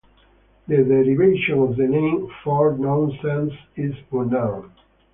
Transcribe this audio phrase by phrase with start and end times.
[0.67, 4.71] The derivation of the name "Fort Nonsense" is unknown.